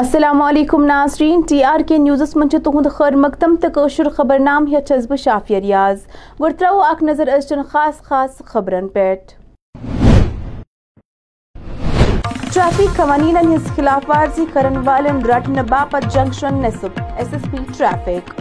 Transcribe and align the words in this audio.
السلام 0.00 0.40
علیکم 0.42 0.84
ناظرین، 0.84 1.40
ٹی 1.48 1.62
آر 1.64 1.80
کے 1.86 1.96
نیوزس 1.98 2.34
من 2.36 2.48
تہد 2.48 2.86
خیر 2.92 3.16
مقدم 3.16 3.54
تو 3.62 3.68
قشر 3.74 4.08
خبر 4.16 4.38
نام 4.38 4.66
ہس 4.74 5.06
بہ 5.08 5.16
شافیہ 5.24 5.58
ریاض۔ 5.64 5.98
گو 6.40 6.48
ترو 6.58 6.80
اخ 6.82 7.02
نظر 7.02 7.28
ازچن 7.32 7.62
خاص 7.72 8.00
خاص 8.02 8.40
خبرن 8.46 8.88
پہ 8.94 9.14
ٹریفک 12.52 12.96
قوانین 12.96 13.36
ہز 13.36 13.68
خلاف 13.76 14.08
ورزی 14.08 14.44
کرن 14.52 14.76
والن 14.86 15.20
رٹن 15.26 15.62
باپت 15.70 16.12
جنکشن 16.14 16.62
نصب 16.62 17.00
ایس 17.16 17.28
ایس 17.32 17.42
پی 17.50 17.58
ٹریفک۔ 17.78 18.40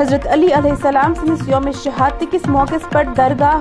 حضرت 0.00 0.26
علی 0.32 0.52
علیہ 0.54 0.70
السلام 0.70 1.14
سندس 1.20 1.48
یوم 1.48 1.70
شہادت 1.84 2.24
کس 2.32 2.48
موقع 2.48 2.84
پر 2.92 3.04
درگاہ 3.16 3.60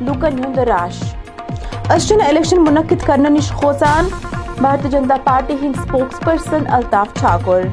لوکن 0.00 0.44
ہند 0.44 0.58
راش۔ 0.68 1.02
اشن 1.90 2.20
الیکشن 2.26 2.64
منعقد 2.64 3.06
کرنے 3.06 3.28
نش 3.28 3.50
کھوسان 3.60 4.08
بھارتی 4.60 4.88
جنتا 4.88 5.16
پارٹی 5.24 5.54
ہند 5.62 5.76
سپوکس 5.76 6.20
پرسن 6.24 6.66
الطاف 6.72 7.14
ٹھاکر۔ 7.14 7.66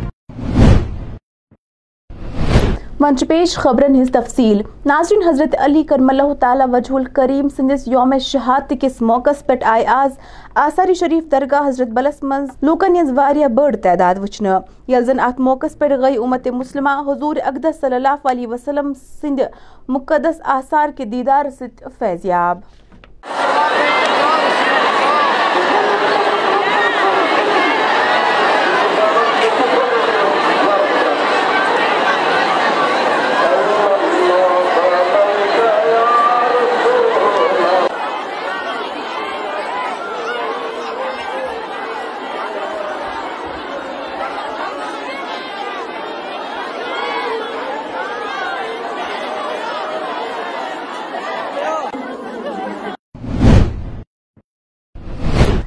منچ 3.00 3.23
پیش 3.28 3.56
خبرن 3.58 3.96
ہز 4.02 4.10
تفصیل۔ 4.14 4.62
ناظرین 4.86 5.23
حضرت 5.28 5.56
علی 5.66 5.84
کرم 5.90 6.10
اللہ 6.10 6.34
تعالی 6.40 6.64
وجہ 6.72 6.94
الکریم 6.96 7.48
سندس 7.56 7.88
یوم 7.88 8.14
شہادت 8.26 8.73
کس 8.82 9.02
موقع 9.02 9.30
پہ 9.46 9.54
آئے 9.72 9.86
آز 9.96 10.12
آثاری 10.66 10.94
شریف 10.94 11.32
درگاہ 11.32 11.68
حضرت 11.68 11.88
بلس 11.94 12.22
من 12.23 12.46
لوکن 12.62 12.95
ہز 13.02 13.12
واریاہ 13.16 13.48
بڑ 13.56 13.76
تعداد 13.84 14.16
وچھن۔ 14.22 14.48
یل 14.88 15.06
زن 15.06 15.20
ات 15.20 15.40
موقع 15.40 15.68
پہ 15.78 15.98
گئی 16.02 16.18
امت 16.18 16.48
مسلمہ 16.54 17.00
حضور 17.08 17.36
اقدس 17.45 17.80
صلی 17.82 17.95
اللہ 17.95 18.28
علیہ 18.32 18.48
وسلم 18.48 18.94
سند 19.22 19.40
مقدس 19.90 20.42
آثار 20.58 20.90
کے 20.98 21.06
دیدار 21.06 21.50
ست 21.60 21.84
فیضیاب 22.00 22.60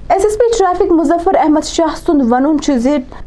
S 0.08 0.24
S 0.24 0.36
P 0.38 0.46
traffic 0.56 0.92
Muzaffar 1.04 1.36
Ahmad 1.38 1.64
Shah 1.64 1.94
سند 1.96 2.22
ون 2.30 2.56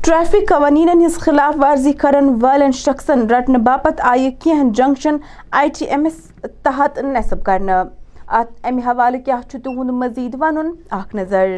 ٹریفک 0.01 0.47
قوانین 0.49 0.89
ہز 1.05 1.17
خلاف 1.21 1.55
ورزی 1.61 1.91
کرن 2.03 2.29
والن 2.41 2.71
شخصن 2.75 3.19
رٹنے 3.31 3.57
باپت 3.65 4.01
آئی 4.11 4.29
کی 4.43 4.53
junction 4.75 5.17
I 5.59 5.69
T 5.77 5.85
M 5.85 6.05
S 6.05 6.15
تحت 6.63 6.97
نصب 7.03 7.43
کرنے 7.45 7.73
ات 7.73 8.65
امہ 8.67 8.81
حوالہ 8.85 9.17
کیا 9.25 9.39
تہد 9.51 9.89
مزید 9.99 10.35
ون 10.39 10.71
اخ 10.99 11.13
نظر۔ 11.15 11.57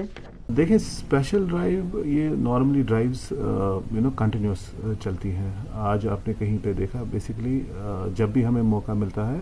دیکھیں 0.57 0.75
اسپیشل 0.75 1.45
ڈرائیو 1.49 2.03
یہ 2.05 2.29
normally 2.47 2.81
drives 2.87 3.21
you 3.31 4.01
know 4.01 4.09
continuous 4.17 4.69
چلتی 5.03 5.31
ہیں۔ 5.35 5.51
آج 5.91 6.07
آپ 6.07 6.27
نے 6.27 6.33
کہیں 6.39 6.57
پہ 6.63 6.73
دیکھا 6.77 7.03
بیسکلی 7.11 7.59
جب 8.17 8.29
بھی 8.33 8.45
ہمیں 8.45 8.61
موقع 8.75 8.91
ملتا 9.03 9.31
ہے 9.31 9.39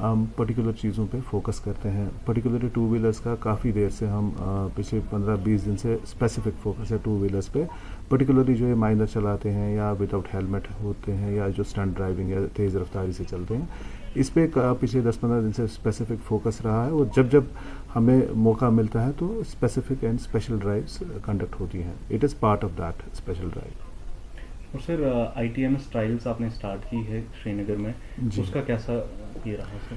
ہم 0.00 0.24
پرٹیکولر 0.36 0.72
چیزوں 0.72 1.06
پہ 1.10 1.18
فوکس 1.30 1.60
کرتے 1.60 1.90
ہیں۔ 1.90 2.08
پرٹیکولرلی 2.26 2.68
ٹو 2.72 2.86
ویلرس 2.88 3.20
کا 3.20 3.34
کافی 3.40 3.72
دیر 3.72 3.88
سے 3.88 4.06
ہم 4.06 4.30
پچھلے 4.74 5.00
پندرہ 5.10 5.36
بیس 5.42 5.64
دن 5.66 5.76
سے 5.76 5.96
اسپیسیفک 6.02 6.62
فوکس 6.62 6.92
ہے 6.92 6.96
ٹو 7.02 7.18
ویلرس 7.18 7.52
پہ۔ 7.52 7.64
پرٹیکولرلی 8.08 8.54
جو 8.54 8.68
یہ 8.68 8.74
مائنر 8.74 9.06
چلاتے 9.06 9.52
ہیں 9.52 9.74
یا 9.74 9.90
وداؤٹ 10.00 10.34
ہیلمٹ 10.34 10.68
ہوتے 10.82 11.16
ہیں 11.16 11.34
یا 11.34 11.48
جو 11.48 11.62
اسٹنٹ 11.66 11.96
ڈرائیونگ 11.96 12.30
یا 12.30 12.40
تیز 12.56 12.76
رفتاری 12.76 13.12
سے 13.12 13.24
چلتے 13.30 13.56
ہیں، 13.56 13.66
اس 14.14 14.32
پہ 14.34 14.46
پچھلے 14.80 15.00
دس 15.10 15.20
پندرہ 15.20 15.40
دن 15.40 15.52
سے 15.52 15.62
اسپیسیفک 15.62 16.24
فوکس 16.28 16.60
رہا 16.60 16.84
ہے۔ 16.86 16.90
اور 16.90 17.04
جب 17.16 17.30
جب 17.32 17.44
ہمیں 17.96 18.20
موقع 18.46 18.68
ملتا 18.68 19.06
ہے 19.06 19.10
تو 19.18 19.38
specific 19.38 20.04
and 20.04 20.20
special 20.20 20.58
drives 20.62 21.02
conduct 21.24 21.60
ہوتی 21.60 21.82
ہیں۔ 21.82 21.94
It 22.10 22.24
is 22.24 22.38
part 22.40 22.64
of 22.64 22.78
that 22.78 23.02
special 23.12 23.48
drive 23.54 23.89
اور 24.72 24.80
sir 24.86 25.00
I 25.34 25.48
T 25.48 25.62
M 25.62 25.74
S 25.74 25.90
trials 25.90 26.26
آپ 26.26 26.40
نے 26.40 26.46
اسٹارٹ 26.46 26.90
کی 26.90 27.06
ہے 27.08 27.22
شری 27.42 27.52
نگر 27.52 27.76
میں 27.76 27.92
اس 28.38 28.50
کا 28.50 28.60
کیسا 28.60 28.92
یہ 29.44 29.56
رہا 29.56 29.78
سر؟ 29.88 29.94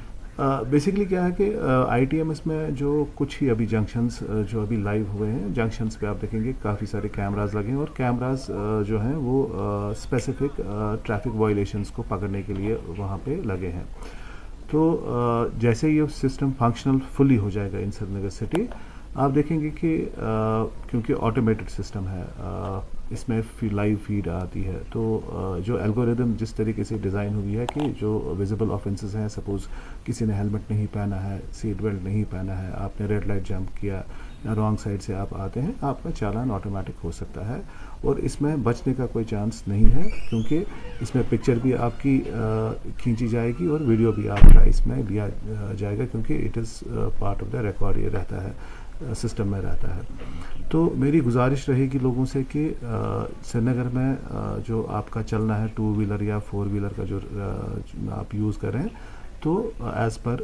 بیسکلی 0.69 1.05
کیا 1.05 1.25
ہے 1.25 1.31
کہ 1.37 1.55
آئی 1.87 2.05
ٹی 2.05 2.17
ایم 2.17 2.29
ایس 2.29 2.47
میں 2.47 2.71
جو 2.71 3.05
کچھ 3.15 3.43
ہی 3.43 3.49
ابھی 3.49 3.65
جنکشنس 3.65 4.23
جو 4.51 4.61
ابھی 4.61 4.77
لائیو 4.77 5.05
ہوئے 5.13 5.31
ہیں 5.31 5.49
جنکشنس 5.49 5.99
پہ 5.99 6.05
آپ 6.05 6.21
دیکھیں 6.21 6.43
گے 6.43 6.51
کافی 6.61 6.85
سارے 6.85 7.07
کیمراز 7.07 7.55
لگے 7.55 7.67
ہیں 7.67 7.75
اور 7.75 7.87
کیمراز 7.95 8.49
جو 8.87 9.01
ہیں 9.01 9.15
وہ 9.15 9.47
اسپیسیفک 9.91 10.61
ٹریفک 11.03 11.35
وائلیشنس 11.35 11.89
کو 11.89 12.03
پکڑنے 12.07 12.41
کے 12.41 12.53
لیے 12.53 12.77
وہاں 12.97 13.17
پہ 13.23 13.31
لگے 13.45 13.71
ہیں. 13.71 13.83
تو 14.71 15.47
جیسے 15.57 15.89
یہ 15.89 16.03
سسٹم 16.13 16.49
فنکشنل 16.57 16.97
فلی 17.17 17.37
ہو 17.37 17.49
جائے 17.49 17.71
گا 17.71 17.77
ان 17.77 17.91
سری 17.91 18.13
نگر 18.13 18.29
سٹی 18.29 18.65
آپ 19.15 19.31
دیکھیں 19.35 19.61
گے 19.61 19.69
کہ 19.69 20.05
کیونکہ 20.89 21.13
آٹومیٹڈ 21.21 21.69
سسٹم 21.69 22.07
ہے 22.07 22.23
اس 23.13 23.27
میں 23.29 23.41
لائیو 23.73 23.97
فیڈ 24.05 24.27
آتی 24.27 24.65
ہے۔ 24.65 24.77
تو 24.91 25.59
جو 25.65 25.81
الگوریدم 25.83 26.31
جس 26.39 26.53
طریقے 26.53 26.83
سے 26.83 26.97
ڈیزائن 27.01 27.33
ہوئی 27.33 27.57
ہے 27.57 27.65
کہ 27.73 27.81
جو 27.99 28.33
ویزیبل 28.37 28.71
آفینسز 28.71 29.15
ہیں 29.15 29.27
سپوز 29.29 29.67
کسی 30.05 30.25
نے 30.25 30.33
ہیلمٹ 30.33 30.71
نہیں 30.71 30.85
پہنا 30.93 31.23
ہے 31.23 31.39
سیٹ 31.53 31.81
بیلٹ 31.81 32.03
نہیں 32.03 32.23
پہنا 32.29 32.61
ہے، 32.61 32.71
آپ 32.75 33.01
نے 33.01 33.07
ریڈ 33.07 33.27
لائٹ 33.27 33.47
جمپ 33.49 33.77
کیا 33.81 34.01
یا 34.43 34.55
رانگ 34.55 34.75
سائڈ 34.83 35.01
سے 35.03 35.15
آپ 35.15 35.33
آتے 35.39 35.61
ہیں، 35.61 35.71
آپ 35.81 36.03
کا 36.03 36.11
چالان 36.11 36.51
آٹومیٹک 36.51 37.03
ہو 37.03 37.11
سکتا 37.11 37.47
ہے۔ 37.47 37.61
اور 38.01 38.15
اس 38.27 38.39
میں 38.41 38.55
بچنے 38.63 38.93
کا 38.93 39.05
کوئی 39.11 39.25
چانس 39.25 39.61
نہیں 39.67 39.93
ہے، 39.95 40.09
کیونکہ 40.29 40.63
اس 41.01 41.13
میں 41.15 41.23
پکچر 41.29 41.59
بھی 41.61 41.73
آپ 41.75 42.01
کی 42.01 42.19
کھینچی 42.97 43.27
جائے 43.27 43.51
گی 43.59 43.65
اور 43.65 43.81
ویڈیو 43.81 44.11
بھی 44.11 44.29
آپ 44.29 44.53
کا 44.53 44.63
اس 44.69 44.85
میں 44.87 45.01
لیا 45.09 45.27
جائے 45.79 45.97
گا، 45.97 46.05
کیونکہ 46.11 46.45
it 46.45 46.57
is 46.57 46.79
part 47.19 47.43
of 47.43 47.53
the 47.53 47.61
record 47.61 47.97
یہ 47.97 48.09
رہتا 48.09 48.43
ہے۔ 48.43 48.51
سسٹم 49.17 49.47
میں 49.47 49.61
رہتا 49.61 49.95
ہے۔ 49.95 50.01
تو 50.69 50.89
میری 50.97 51.21
گزارش 51.23 51.67
رہے 51.69 51.87
گی 51.93 51.99
لوگوں 52.01 52.25
سے 52.25 52.41
کہ 52.51 52.69
سری 53.43 53.61
نگر 53.61 53.89
میں 53.93 54.13
جو 54.67 54.85
آپ 54.91 55.09
کا 55.11 55.23
چلنا 55.23 55.59
ہے 55.61 55.67
ٹو 55.75 55.93
ویلر 55.97 56.21
یا 56.21 56.39
فور 56.49 56.67
ویلر 56.71 56.93
کا 56.95 57.03
جو 57.03 57.19
آپ 58.11 58.35
یوز 58.35 58.57
کریں، 58.57 58.83
تو 59.41 59.69
ایز 59.93 60.17
پر 60.23 60.41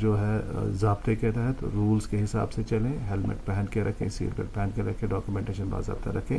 جو 0.00 0.18
ہے 0.20 0.40
ضابطے 0.80 1.14
کے 1.14 1.30
تحت، 1.30 1.64
رولز 1.74 2.06
کے 2.08 2.22
حساب 2.24 2.52
سے 2.52 2.62
چلیں، 2.62 2.92
ہیلمٹ 3.10 3.44
پہن 3.46 3.66
کے 3.70 3.84
رکھیں، 3.84 4.08
سیٹ 4.08 4.36
بیلٹ 4.36 4.54
پہن 4.54 4.70
کے 4.74 4.82
رکھیں 4.82 5.08
ڈاکومنٹیشن 5.08 5.68
باضابطہ 5.70 6.16
رکھیں، 6.16 6.38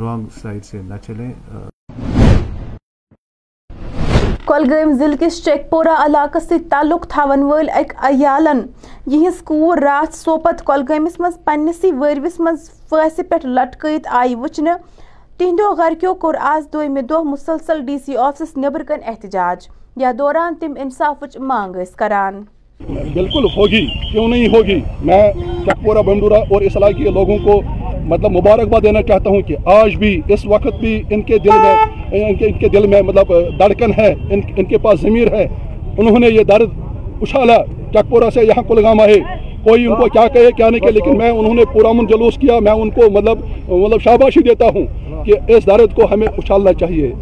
رانگ 0.00 0.26
سائڈ 0.42 0.64
سے 0.64 0.82
نہ 0.82 0.94
چلیں 1.06 1.30
کولگام 4.46 4.92
ضلع 4.92 5.14
کس 5.20 5.44
چیک 5.44 5.70
پورہ 5.70 5.94
علاقہ 5.98 6.38
سی 6.38 6.54
تعلق 6.58 7.06
تھاون 7.08 7.42
ول 7.42 7.68
اک 7.74 7.92
عیالن۔ 7.98 8.60
یہز 9.06 9.42
کور 9.42 9.78
رات 9.78 10.14
سوپت 10.14 10.62
کولگامس 10.64 11.20
مز 11.20 11.44
پنسی 11.44 11.90
وروس 11.92 12.40
مز 12.40 12.70
فٲسہِ 12.88 13.28
پٮ۪ٹھ 13.28 13.46
لٹکٲیِتھ 13.46 14.08
آیہِ 14.10 14.34
وٕچھنہٕ۔ 14.36 14.76
تِہنٛدیو 15.38 15.74
گرکیو 15.74 16.14
کوٚر 16.14 16.34
آز 16.40 16.72
دویمہِ 16.72 17.02
دۄہ 17.10 17.22
مسلسل 17.22 17.80
ڈی 17.86 17.98
سی 17.98 18.16
آفسس 18.16 18.56
نیبر 18.56 18.82
کن 18.82 19.00
احتجاج۔ 19.06 19.66
یتھ 19.96 20.16
دوران 20.18 20.54
تم 20.54 20.72
انصافٕچ 20.76 21.36
مانگ 21.36 21.76
ٲسۍ 21.76 21.96
کران۔ 21.96 22.42
بالکل 23.14 23.44
ہوگی، 23.44 23.86
کیوں 24.12 24.28
نہیں 24.28 24.48
ہوگی؟ 24.48 24.80
میں 25.04 25.32
چکپورہ 25.66 26.02
بنڈورا 26.02 26.38
اور 26.38 26.60
اس 26.60 26.76
علاقے 26.76 27.04
کے 27.04 27.10
لوگوں 27.10 27.38
کو 27.38 27.60
مطلب 28.06 28.30
مبارکباد 28.30 28.80
دینا 28.82 29.02
چاہتا 29.02 29.30
ہوں 29.30 29.40
کہ 29.40 29.56
آج 29.64 29.96
بھی 29.96 30.20
اس 30.28 30.46
وقت 30.46 30.80
بھی 30.80 31.02
ان 31.10 31.22
کے 31.22 31.38
دل 31.38 31.50
میں، 31.50 31.74
ان 32.26 32.34
کے 32.34 32.46
ان 32.46 32.52
کے 32.52 32.68
دل 32.68 32.86
میں 32.86 33.02
مطلب 33.02 33.28
دھڑکن 33.58 33.90
ہے، 33.98 34.14
ان 34.30 34.40
ان 34.56 34.64
کے 34.64 34.78
پاس 34.78 35.00
ضمیر 35.00 35.32
ہے۔ 35.32 35.48
انہوں 35.98 36.18
نے 36.18 36.26
یہ 36.26 36.42
درد 36.42 36.68
اچھالا، 37.22 37.58
چکپورہ 37.92 38.30
سے 38.34 38.40
یہاں 38.40 38.62
کلگام 38.68 39.00
آئے۔ 39.00 39.14
کوئی 39.64 39.86
ان 39.86 39.94
کو 39.94 40.06
کیا 40.06 40.28
کہے، 40.28 40.50
کیا 40.56 40.68
نہیں 40.70 40.80
کہ 40.80 40.90
لیکن 40.90 41.18
میں، 41.18 41.30
انہوں 41.30 41.54
نے 41.54 41.62
پورا 41.72 41.92
من 41.92 42.06
جلوس 42.06 42.38
کیا۔ 42.38 42.58
میں 42.60 42.72
ان 42.72 42.90
کو 42.90 43.10
مطلب 43.10 43.38
مطلب 43.68 44.00
شاباشی 44.00 44.42
دیتا 44.42 44.66
ہوں 44.66 44.86
کہ 45.24 45.32
اس 45.48 45.66
درد 45.66 45.94
کو 45.94 46.02
ہمیں 46.12 46.26
اچھالنا 46.26 46.72
چاہیے۔ 46.72 47.12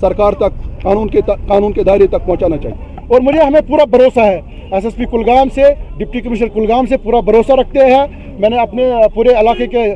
سرکار 0.00 0.32
تک، 0.32 0.82
قانون 0.82 1.08
کے 1.08 1.20
قانون 1.48 1.72
کے 1.72 1.82
دائرے 1.82 2.06
تک 2.06 2.26
پہنچانا 2.26 2.56
چاہیے۔ 2.56 2.96
اور 3.06 3.20
مجھے 3.20 3.40
ہمیں 3.40 3.60
پورا 3.68 3.84
بھروسہ 3.84 4.20
ہے 4.20 4.40
ایس 4.70 4.84
ایس 4.84 4.94
پی 4.96 5.04
کلگام 5.10 5.48
سے، 5.48 5.62
ڈپٹی 5.96 6.20
کمشنر 6.20 6.48
کلگام 6.48 6.86
سے 6.86 6.96
پورا 6.96 7.20
بھروسہ 7.20 7.52
رکھتے 7.52 7.78
ہیں۔ 7.78 8.06
میں 8.38 8.50
نے 8.50 8.58
اپنے 8.58 8.90
پورے 9.14 9.32
علاقے 9.34 9.66
کے 9.66 9.94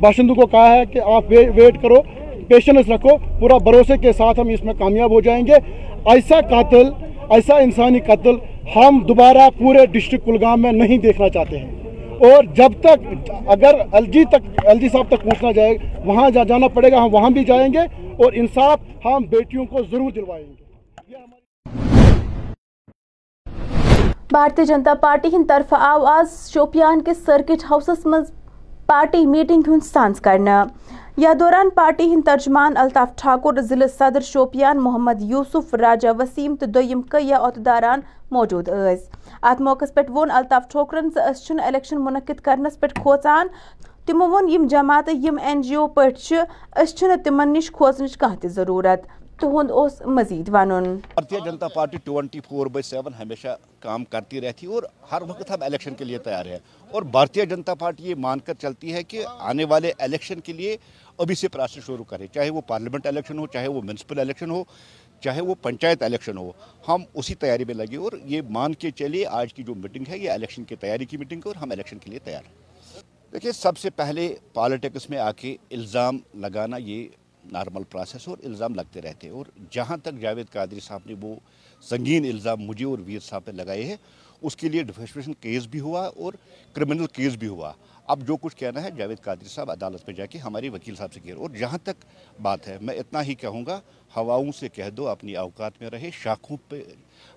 باشندوں 0.00 0.34
کو 0.34 0.46
کہا 0.46 0.74
ہے 0.74 0.82
کہ 0.92 1.00
آپ 1.04 1.24
ویٹ 1.28 1.82
کرو 1.82 2.00
پیشنس 2.48 2.88
رکھو، 2.88 3.16
پورا 3.40 3.56
بھروسے 3.58 3.96
کے 3.96 4.12
ساتھ 4.12 4.40
ہم 4.40 4.48
اس 4.48 4.64
میں 4.64 4.74
کامیاب 4.78 5.10
ہو 5.10 5.20
جائیں 5.20 5.46
گے۔ 5.46 5.52
ایسا 6.04 6.40
قاتل، 6.40 6.90
ایسا 7.30 7.56
انسانی 7.56 8.00
قتل 8.00 8.34
ہم 8.76 8.98
دوبارہ 9.08 9.48
پورے 9.58 9.86
ڈسٹرکٹ 9.86 10.24
کلگام 10.26 10.62
میں 10.62 10.72
نہیں 10.72 10.98
دیکھنا 10.98 11.28
چاہتے 11.28 11.58
ہیں۔ 11.58 11.70
اور 12.20 12.44
جب 12.44 12.72
تک، 12.80 13.30
اگر 13.46 13.74
ایل 13.92 14.04
جی 14.04 14.24
تک 14.24 14.66
ایل 14.66 14.80
جی 14.80 14.88
صاحب 14.88 15.04
تک 15.08 15.22
پہنچنا 15.22 15.52
جائے، 15.52 15.76
وہاں 16.04 16.30
جانا 16.30 16.68
پڑے 16.68 16.92
گا، 16.92 17.04
ہم 17.04 17.14
وہاں 17.14 17.30
بھی 17.30 17.44
جائیں 17.44 17.72
گے 17.72 18.12
اور 18.16 18.32
انصاف 18.32 18.78
ہم 19.04 19.22
بیٹیوں 19.30 19.64
کو 19.64 19.78
ضرور 19.90 20.10
دلوائیں 20.10 20.46
گے۔ 20.46 20.68
بھارتی 24.32 24.64
جنتا 24.64 24.94
پارٹی 24.94 25.28
ہند 25.32 25.48
طرف 25.48 25.74
آو 25.74 26.04
آز 26.06 26.50
شوپیان 26.50 27.02
کے 27.02 27.14
سرکٹ 27.14 27.64
ہاؤسس 27.70 28.06
مز 28.06 28.30
پارٹی 28.86 29.26
میٹنگ 29.26 29.62
ہند 29.68 29.84
سانس 29.84 30.20
کرنا۔ 30.20 30.64
یا 31.16 31.32
دوران 31.40 31.70
پارٹی 31.70 32.12
ہند 32.12 32.22
ترجمان 32.26 32.76
الطاف 32.76 33.16
ٹھاکر، 33.16 33.60
ضلع 33.60 33.86
صدر 33.98 34.20
شوپیان 34.20 34.78
محمد 34.78 35.22
یوسف، 35.22 35.74
راجہ 35.74 36.08
وسیم 36.18 36.56
تو 36.56 36.66
دویم 36.66 37.02
کیا 37.02 37.38
عہدیداران 37.38 38.00
موجود 38.30 38.68
ٲسۍ۔ 38.68 39.08
ات 39.42 39.60
موقع 39.60 39.84
پہ 39.94 40.00
وون 40.08 40.30
الطاف 40.30 40.68
ٹھوکرن 40.68 41.10
زِ 41.10 41.18
چھن 41.46 41.60
الیکشن 41.60 42.04
منعقد 42.04 42.40
کرنس 42.40 42.80
پہ 42.80 42.86
کھوژان۔ 43.02 43.46
تمو 44.06 44.28
وون 44.28 44.48
یم 44.48 44.66
جماعت 44.66 45.08
یم 45.12 45.38
این 45.42 45.60
جی 45.62 45.74
او 45.74 45.86
پہ 45.86 46.08
تمن 47.24 47.52
نش 47.52 47.70
کھوژنچ 47.70 48.16
کانٛہہ 48.16 48.40
تہِ 48.40 48.50
ضروٗرت۔ 48.50 49.02
تہند 49.40 49.70
اس 49.74 50.00
مزید 50.06 50.48
ونن 50.52 50.94
Bharatiya 51.14 51.38
Janata 51.44 51.66
Party 51.68 51.96
twenty 52.04 52.40
four 52.48 52.66
by 52.66 52.82
seven 52.82 53.14
ہمیشہ 53.14 53.54
کام 53.80 54.04
کرتی 54.04 54.40
رہتی 54.40 54.66
اور 54.66 54.82
ہر 55.12 55.22
وقت 55.28 55.50
ہم 55.50 55.62
الیکشن 55.62 55.94
کے 55.94 56.04
لیے 56.04 56.18
تیار 56.18 56.46
ہیں۔ 56.46 56.58
اور 56.90 57.02
بھارتیہ 57.02 57.44
جنتا 57.44 57.74
پارٹی 57.74 58.08
یہ 58.08 58.14
مان 58.18 58.40
کر 58.40 58.54
چلتی 58.54 58.92
ہے 58.92 59.02
کہ 59.02 59.24
آنے 59.50 59.64
والے 59.64 59.92
الیکشن 59.98 60.40
کے 60.40 60.52
لیے 60.52 60.76
ابھی 61.18 61.34
سے 61.34 61.48
پروسیس 61.48 61.84
شروع 61.86 62.04
کرے 62.08 62.26
چاہے 62.26 62.50
وہ 62.50 62.60
پارلیمنٹ 62.66 63.06
الیکشن 63.06 63.38
ہو، 63.38 63.46
چاہے 63.46 63.68
وہ 63.68 63.82
میونسپل 63.82 64.18
الیکشن 64.18 64.50
ہو، 64.50 64.62
چاہے 65.22 65.40
وہ 65.40 65.54
پنچایت 65.62 66.02
الیکشن 66.02 66.38
ہو، 66.38 66.50
ہم 66.88 67.02
اسی 67.14 67.34
تیاری 67.34 67.64
میں 67.64 67.74
لگے 67.74 67.96
اور 67.96 68.12
یہ 68.24 68.42
مان 68.50 68.74
کے 68.74 68.90
چلیے 68.90 69.26
آج 69.26 69.54
کی 69.54 69.62
جو 69.62 69.74
میٹنگ 69.74 70.04
ہے، 70.08 70.18
یہ 70.18 70.30
الیکشن 70.30 70.64
کی 70.64 70.76
تیاری 70.76 71.04
کی 71.04 71.16
میٹنگ 71.16 71.40
ہے 71.46 71.48
اور 71.48 71.62
ہم 71.62 71.70
الیکشن 71.70 71.98
کے 71.98 72.10
لیے 72.10 72.18
تیار 72.24 72.42
ہیں۔ 72.46 73.02
دیکھیے، 73.32 73.52
سب 73.52 73.78
سے 73.78 73.90
پہلے 73.90 74.34
پالیٹکس 74.52 75.10
میں 75.10 75.18
آ 75.18 75.30
کے 75.32 75.56
الزام 75.70 76.18
لگانا 76.34 76.76
یہ 76.76 77.06
نارمل 77.52 77.82
پروسیس 77.90 78.28
اور 78.28 78.38
الزام 78.44 78.74
لگتے 78.74 79.00
رہتے 79.02 79.28
اور 79.28 79.46
جہاں 79.70 79.96
تک 79.96 80.20
جاوید 80.20 80.50
قادری 80.52 80.80
صاحب 80.80 81.00
نے 81.06 81.14
وہ 81.20 81.34
سنگین 81.82 82.24
الزام 82.24 82.60
مجھے 82.60 82.84
اور 82.84 82.98
ویر 83.04 83.20
صاحب 83.20 83.44
پہ 83.44 83.50
لگائے 83.50 83.84
ہیں، 83.84 83.96
اس 84.42 84.56
کے 84.56 84.68
لیے 84.68 84.82
ڈیفیسٹریشن 84.82 85.32
کیس 85.40 85.66
بھی 85.66 85.80
ہوا 85.80 86.06
اور 86.06 86.32
کرمنل 86.72 87.06
کیس 87.06 87.36
بھی 87.36 87.48
ہوا۔ 87.48 87.72
اب 88.06 88.26
جو 88.26 88.36
کچھ 88.36 88.56
کہنا 88.56 88.82
ہے، 88.82 88.90
جاوید 88.96 89.20
قادری 89.20 89.48
صاحب 89.48 89.70
عدالت 89.70 90.06
میں 90.06 90.14
جا 90.14 90.26
کے 90.26 90.38
ہمارے 90.38 90.68
وکیل 90.68 90.94
صاحب 90.94 91.12
سے 91.12 91.20
کہہ 91.20 91.34
اور 91.34 91.50
جہاں 91.50 91.78
تک 91.82 92.04
بات 92.42 92.68
ہے، 92.68 92.78
میں 92.80 92.94
اتنا 92.94 93.22
ہی 93.22 93.34
کہوں 93.34 93.64
گا، 93.66 93.80
ہواؤں 94.16 94.52
سے 94.52 94.68
کہہ 94.68 94.90
دو، 94.90 95.08
اپنی 95.08 95.36
اوقات 95.36 95.80
میں 95.80 95.90
رہے، 95.90 96.10
شاخوں 96.12 96.56
پہ 96.68 96.82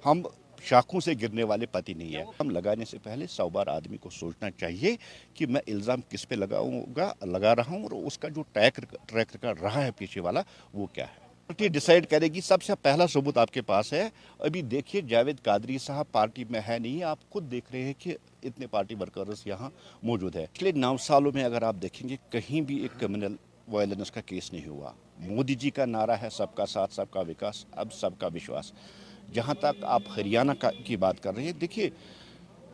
ہم 0.06 0.22
شاخوں 0.64 1.00
سے 1.00 1.14
گرنے 1.22 1.44
والے 1.44 1.66
پتی 1.66 1.94
نہیں 1.94 2.16
ہے۔ 2.16 2.24
ہم 2.40 2.50
لگانے 2.50 2.86
سے 2.86 2.98
پہلے 3.04 3.28
سو 3.28 3.50
بار 3.50 3.68
آدمی 3.68 3.98
کو 3.98 4.10
سوچنا 4.10 4.52
چاہیے 4.52 4.96
کہ 5.34 5.46
میں 5.46 5.62
الزام 5.68 6.02
کس 6.10 6.28
پہ 6.30 6.36
لگاؤں 6.36 6.86
گا 6.96 7.14
لگا 7.22 7.56
رہا 7.56 7.70
ہوں 7.70 7.84
اور 7.84 7.92
اس 7.92 8.18
کا 8.18 8.28
جو 8.28 8.42
ٹریک 8.52 8.80
ٹریک 9.06 9.28
ریکارڈ 9.34 9.62
رہا 9.62 9.86
ہے 9.86 9.92
پیچھے 9.92 10.22
والا 10.22 10.42
وہ 10.74 10.86
کیا 10.86 11.06
ہے؟ 11.06 11.20
پارٹی 11.48 11.68
ڈیسائیڈ 11.68 12.06
کرے 12.08 12.28
گی 12.28 12.42
سب 12.42 12.64
سے 12.64 12.74
پہلا 12.82 13.08
ثبوت 13.08 13.38
آپ 13.38 13.52
کے 13.52 13.62
پاس 13.62 13.94
ہے۔ 13.94 14.10
ابھی 14.40 14.62
دیکھیے 14.62 15.02
جاوید 15.02 15.42
قادری 15.44 15.78
صاحب 15.78 16.12
پارٹی 16.12 16.44
میں 16.50 16.62
ہے 16.68 16.80
نہیں 16.80 17.04
آپ 17.04 17.30
خود 17.30 17.52
دیکھ 17.52 17.72
رہے 17.72 17.84
ہیں 17.84 17.94
کہ 17.98 18.18
اتنے 18.44 18.68
پارٹی 18.68 18.96
ورکرز 18.96 19.42
یہاں 19.46 19.70
موجود 20.04 20.36
ہے 20.36 20.46
پچھلے 20.54 20.72
نو 20.72 20.98
سالوں 20.98 21.32
میں 21.36 21.44
اگر 21.44 21.62
آپ 21.62 21.76
دیکھیں 21.82 22.10
گے 22.10 22.16
کہیں 22.30 22.62
بھی 22.62 22.80
ایک 22.80 23.00
کرمنل 23.00 23.36
وائلنس 23.68 24.12
کا 24.12 24.22
کیس 24.22 24.54
نہیں 24.54 24.68
ہوا۔ 24.68 24.92
مودی 25.20 25.56
جی 25.56 25.70
کا 25.70 25.86
نعرہ 25.86 26.12
ہے 26.12 26.30
سب 26.32 26.56
کا 26.56 26.66
ساتھ 26.66 26.94
سب 26.94 27.12
کا 27.12 27.20
وکاس 27.20 27.66
اب 27.72 27.94
سب 27.94 28.10
کا 28.18 28.28
وشواس۔ 28.28 28.72
جہاں 29.34 29.54
تک 29.54 29.84
آپ 29.84 30.02
ہریانہ 30.18 30.52
کی 30.86 30.98
بات 30.98 31.24
کر 31.24 31.36
رہے 31.36 31.44
ہیں، 31.44 31.52
دیکھیے، 31.52 31.90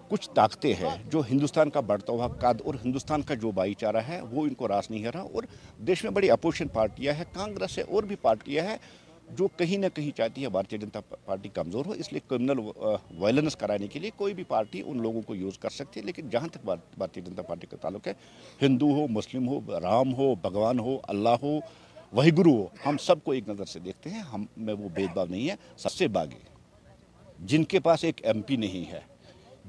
کچھ 0.07 0.30
طاقتیں 0.33 0.74
ہیں 0.74 0.95
جو 1.06 1.21
ہندوستان 1.31 1.69
کا 1.69 1.80
بڑھتا 1.80 2.13
ہوا 2.13 2.27
قد 2.27 2.62
اور 2.62 2.75
ہندوستان 2.86 3.21
کا 3.21 3.33
جو 3.33 3.51
بھائی 3.51 3.74
چارہ 3.74 4.01
ہے، 4.07 4.21
وہ 4.21 4.44
ان 4.44 4.54
کو 4.54 4.68
راس 4.68 4.92
نہیں 4.92 5.04
ہے 5.04 5.09
رہا۔ 5.09 5.21
اور 5.21 5.44
دیش 5.88 6.04
میں 6.04 6.12
بڑی 6.12 6.30
اپوزیشن 6.31 6.68
پارٹیاں 6.68 7.13
ہیں، 7.13 7.24
کانگریس 7.33 7.77
ہے 7.77 7.83
اور 7.83 8.04
بھی 8.04 8.15
پارٹیاں 8.21 8.63
ہیں 8.65 8.77
جو 9.30 9.48
کہیں 9.57 9.77
نہ 9.77 9.86
کہیں 9.94 10.12
چاہتی 10.18 10.44
ہے 10.44 10.50
بھارتیہ 10.50 10.77
جنتا 10.77 11.00
پارٹی 11.25 11.50
کمزور 11.50 11.86
ہو۔ 11.86 11.92
اس 11.92 12.12
لیے 12.13 12.21
کرمنل 12.27 12.59
وائلنس 13.18 13.56
کرانے 13.56 13.88
کے 13.88 14.00
لیے 14.00 14.12
کوئی 14.15 14.33
بھی 14.33 14.44
پارٹی 14.44 14.81
ان 14.86 15.01
لوگوں 15.01 15.21
کو 15.21 15.36
یوز 15.36 15.57
کر 15.57 15.69
سکتی 15.69 16.00
ہے۔ 16.00 16.06
لیکن 16.06 16.30
جہاں 16.30 16.48
تک 16.48 16.65
بھارتیہ 16.65 17.21
جنتا 17.24 17.42
پارٹی 17.42 17.68
کا 17.68 17.77
تعلق 17.77 18.07
ہے، 18.07 18.13
ہندو 18.62 18.92
ہو، 18.92 19.07
مسلم 19.07 19.48
ہو، 19.48 19.59
رام 19.80 20.13
ہو، 20.13 20.33
بھگوان 20.36 20.80
ہو، 20.80 20.98
اللہ 21.04 21.36
ہو 21.42 21.59
وہی 22.13 22.31
گرو 22.38 22.51
ہو۔ 22.51 22.68
ہم 22.86 22.98
سب 22.98 23.24
کو 23.24 23.31
ایک 23.31 23.50
نظر 23.50 23.65
سے 23.65 23.80
دیکھتے 23.80 24.09
ہیں، 24.09 24.19
ہم 24.19 24.45
میں 24.57 24.74
وہ 24.74 24.89
بھید 24.89 25.13
بھاؤ 25.13 25.25
نہیں 25.25 25.50
ہے، 25.50 25.56
سب 25.77 25.92
سے 25.92 26.07
باغی۔ 26.07 26.39
جن 27.39 27.63
کے 27.63 27.80
پاس 27.80 28.04
ایک 28.04 28.25
ایم 28.25 28.42
پی 28.42 28.56
نہیں 28.56 28.92
ہے، 28.92 29.00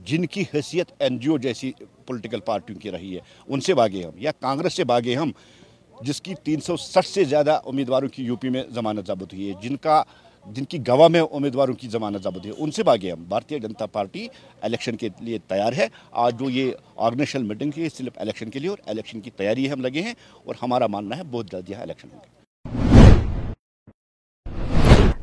جن 0.05 0.26
کی 0.26 0.44
حیثیت 0.55 0.93
این 0.99 1.19
جی 1.19 1.29
او 1.29 1.38
جیسی 1.38 1.73
پولیٹیکل 2.06 2.40
پارٹیوں 2.40 2.79
کی 2.79 2.90
رہی 2.90 3.14
ہے، 3.14 3.20
ان 3.49 3.61
سے 3.61 3.75
باغے 3.75 4.05
ہم 4.05 4.19
یا 4.19 4.32
کانگریس 4.40 4.75
سے 4.75 4.85
باغے 4.85 5.14
ہم، 5.14 5.31
جس 6.00 6.20
کی 6.23 6.35
تین 6.35 6.61
سو 6.61 6.76
سٹھ 6.76 7.06
سے 7.06 7.25
زیادہ 7.25 7.61
امیدواروں 7.67 8.08
کی 8.08 8.25
یو 8.25 8.37
پی 8.37 8.49
میں 8.49 8.62
ضمانت 8.75 9.06
ضابط 9.06 9.35
ہوئی 9.35 9.49
ہے، 9.49 9.55
جن 9.62 9.76
کا 9.76 10.02
جن 10.46 10.64
کی 10.64 10.79
گواہ 10.88 11.08
میں 11.08 11.20
امیدواروں 11.20 11.75
کی 11.75 11.88
ضمانت 11.88 12.23
ضابط 12.23 12.46
ہے، 12.46 12.50
ان 12.58 12.70
سے 12.70 12.82
باغے 12.82 13.12
ہم۔ 13.12 13.25
بھارتیہ 13.25 13.58
جنتا 13.58 13.87
پارٹی 13.87 14.29
الیکشن 14.61 14.96
کے 14.96 15.08
لیے 15.20 15.38
تیار 15.38 15.73
ہے۔ 15.73 15.87
آج 16.11 16.38
جو 16.38 16.50
یہ 16.50 16.73
آرگنیشنل 16.96 17.43
میٹنگ 17.43 17.70
ہے 17.79 17.88
صرف 17.88 18.12
الیکشن 18.17 18.50
کے 18.50 18.58
لیے 18.58 18.70
اور 18.70 18.79
الیکشن 18.87 19.20
کی 19.20 19.31
تیاری 19.31 19.73
ہم 19.73 19.81
لگے 19.81 20.02
ہیں 20.02 20.14
اور 20.44 20.55
ہمارا 20.62 20.87
ماننا 20.87 21.17
ہے 21.17 21.23
بہت 21.31 21.52
جلد 21.52 21.69
یہاں 21.69 21.82
الیکشن 21.82 22.08
ہوں 22.12 22.20
گے۔ 22.23 22.38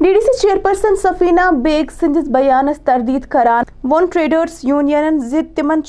D 0.06 0.12
D 0.14 0.20
C 0.22 0.32
chairperson 0.42 0.96
Safina 0.96 1.42
Baig 1.62 1.92
سندس 2.00 2.28
بیانس 2.32 2.80
تردید 2.86 3.26
کران۔ 3.30 3.64
وون 3.92 4.06
ٹریڈرز 4.14 4.60
یونین 4.64 5.18
زِ 5.30 5.42
تمن 5.56 5.80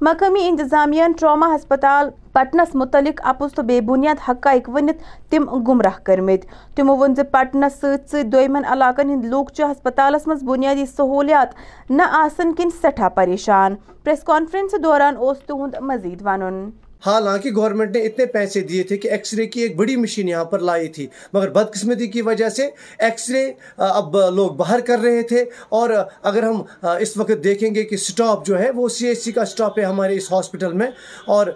مقامی 0.00 0.46
انتظامیہ 0.48 1.04
ٹراما 1.20 1.46
ہسپتال 1.54 2.10
پٹنس 2.32 2.74
متعلق 2.74 3.20
اپز 3.24 3.54
تو 3.54 3.62
بے 3.70 3.80
بنیاد 3.88 4.22
حقائق 4.28 4.68
ونت 4.74 5.02
تم 5.30 5.50
گمراہ 5.68 5.98
کرمت 6.04 6.46
تمو 6.76 6.96
ون 6.96 7.14
پٹنس 7.32 7.80
ست 7.80 8.10
ست 8.10 8.34
علاقن 8.70 9.10
ہند 9.10 9.24
لوگ 9.24 9.52
چھ 9.54 9.72
ہسپتالس 9.72 10.26
مز 10.26 10.44
بنیادی 10.44 10.86
سہولیات 10.86 11.90
نہ 11.90 12.02
آسن 12.22 12.54
کن 12.54 12.70
سٹھا 12.82 13.08
پریشان۔ 13.18 13.74
پریس 14.04 14.22
کانفرنس 14.24 14.82
دوران 14.82 15.14
اس 15.18 15.38
تہد 15.46 15.80
مزید 15.80 16.22
ونن۔ 16.26 16.68
حالانکہ 17.06 17.50
گورنمنٹ 17.50 17.96
نے 17.96 18.02
اتنے 18.02 18.26
پیسے 18.26 18.60
دیے 18.60 18.82
تھے 18.82 18.96
کہ 18.96 19.08
ایکس 19.08 19.34
رے 19.34 19.46
کی 19.46 19.60
ایک 19.60 19.76
بڑی 19.76 19.96
مشین 19.96 20.28
یہاں 20.28 20.44
پر 20.44 20.58
لائی 20.58 20.88
تھی۔ 20.88 21.06
مگر 21.32 21.50
بدقسمتی 21.50 22.06
کی 22.06 22.22
وجہ 22.22 22.48
سے 22.48 22.66
ایکس 22.98 23.30
رے 23.30 23.52
اب 23.76 24.16
لوگ 24.34 24.50
باہر 24.50 24.80
کر 24.80 24.98
رہے 24.98 25.22
تھے۔ 25.22 25.44
اور 25.68 25.90
اگر 26.22 26.42
ہم 26.42 26.62
اس 26.82 27.16
وقت 27.16 27.44
دیکھیں 27.44 27.74
گے 27.74 27.84
کہ 27.84 27.96
سٹاپ 27.96 28.46
جو 28.46 28.58
ہے 28.58 28.70
وہ 28.70 28.88
سی 28.88 29.06
ایچ 29.06 29.22
سی 29.22 29.32
کا 29.32 29.44
سٹاپ 29.44 29.78
ہے 29.78 29.84
ہمارے 29.84 30.16
اس 30.16 30.32
ہاسپٹل 30.32 30.72
میں۔ 30.72 30.86
اور 31.26 31.46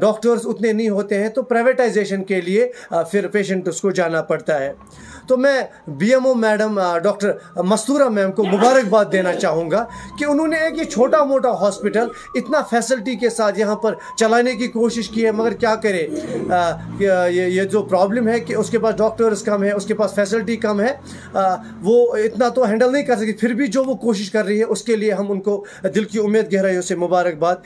ڈاکٹرز 0.00 0.40
اتنے 0.44 0.72
نہیں 0.72 0.88
ہوتے 0.88 1.20
ہیں 1.22 1.28
تو 1.28 1.42
پرائیویٹائزیشن 1.42 2.24
کے 2.24 2.40
لیے 2.40 2.70
پھر 3.10 3.28
پیشنٹ 3.28 3.68
اس 3.68 3.80
کو 3.80 3.90
جانا 3.90 4.22
پڑتا 4.22 4.58
ہے۔ 4.60 4.72
تو 5.26 5.36
میں 5.36 5.60
B 5.98 6.12
M 6.14 6.26
O 6.26 6.34
madam 6.34 6.78
doctor 7.02 7.62
Mastoora 7.64 8.08
ma'am 8.08 8.32
کو 8.32 8.44
مبارکباد 8.44 9.04
دینا 9.12 9.32
چاہوں 9.34 9.70
گا 9.70 9.84
کہ 10.18 10.24
انہوں 10.24 10.46
نے 10.46 10.56
ایک 10.56 10.78
یہ 10.78 10.84
چھوٹا 10.84 11.22
موٹا 11.24 11.50
ہاسپٹل 11.60 12.08
اتنا 12.34 12.60
فیسلٹی 12.70 13.14
کے 13.16 13.30
ساتھ 13.30 13.58
یہاں 13.58 13.76
پر 13.76 13.94
چلانے 14.18 14.54
کی 14.56 14.68
کوشش 14.68 15.08
کی 15.10 15.24
ہے، 15.26 15.30
مگر 15.32 15.52
کیا 15.62 15.74
کرے؟ 15.82 16.06
یہ 17.30 17.62
جو 17.64 17.82
پرابلم 17.82 18.28
ہے 18.28 18.38
کہ 18.40 18.54
اس 18.56 18.70
کے 18.70 18.78
پاس 18.78 18.96
ڈاکٹرز 18.96 19.42
کم 19.42 19.62
ہے 19.64 19.72
اس 19.72 19.86
کے 19.86 19.94
پاس 19.94 20.14
فیسلٹی 20.14 20.56
کم 20.56 20.80
ہے 20.80 20.92
وہ 21.82 22.16
اتنا 22.16 22.48
تو 22.48 22.64
ہینڈل 22.68 22.92
نہیں 22.92 23.02
کر 23.02 23.16
سکتی، 23.16 23.32
پھر 23.40 23.54
بھی 23.54 23.66
جو 23.66 23.84
وہ 23.84 23.94
کوشش 24.04 24.30
کر 24.30 24.44
رہی 24.44 24.58
ہے، 24.58 24.64
اس 24.64 24.82
کے 24.82 24.96
لیے 24.96 25.12
ہم 25.12 25.30
ان 25.32 25.40
کو 25.40 25.64
دل 25.94 26.04
کی 26.04 26.18
امید 26.18 26.52
گہرائیوں 26.52 26.82
سے 26.82 26.94
مبارکباد 26.96 27.56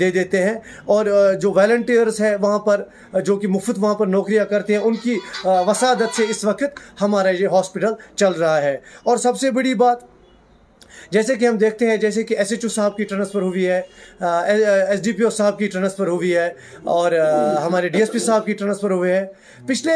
دے 0.00 0.10
دیتے 0.10 0.42
ہیں۔ 0.42 0.54
اور 0.84 1.06
جو 1.40 1.52
والنٹیئرس 1.56 2.20
ہیں 2.20 2.34
وہاں 2.40 2.58
پر 2.58 2.82
جو 3.24 3.36
کہ 3.36 3.48
مفت 3.48 3.78
وہاں 3.78 3.94
پر 3.94 4.06
نوکریاں 4.06 4.44
کرتے 4.44 4.72
ہیں، 4.72 4.80
ان 4.80 4.94
کی 5.02 5.18
وسادت 5.66 6.16
سے 6.16 6.24
اس 6.30 6.44
وقت 6.44 7.01
ہمارا 7.02 7.30
یہ 7.30 7.46
ہاسپٹل 7.46 7.92
چل 8.16 8.32
رہا 8.32 8.62
ہے۔ 8.62 8.76
اور 9.02 9.16
سب 9.16 9.38
سے 9.38 9.50
بڑی 9.50 9.74
بات 9.74 10.11
جیسے 11.12 11.34
کہ 11.36 11.46
ہم 11.46 11.56
دیکھتے 11.58 11.86
ہیں، 11.86 11.96
جیسے 11.96 12.22
کہ 12.22 12.36
ایس 12.38 12.52
ایچ 12.52 12.64
او 12.64 12.68
صاحب 12.70 12.96
کی 12.96 13.04
ٹرانسفر 13.04 13.42
ہوئی 13.42 13.66
ہے 13.66 13.80
ایس 14.20 15.02
ڈی 15.02 15.12
پی 15.12 15.24
او 15.24 15.30
صاحب 15.30 15.58
کی 15.58 15.66
ٹرانسفر 15.68 16.06
ہوئی 16.08 16.34
ہے، 16.36 16.48
اور 16.94 17.12
ہمارے 17.62 17.88
ڈی 17.88 17.98
ایس 17.98 18.12
پی 18.12 18.18
صاحب 18.18 18.46
کی 18.46 18.52
ٹرانسفر 18.52 18.90
ہوئے 18.90 19.16
ہیں۔ 19.16 19.24
پچھلے 19.66 19.92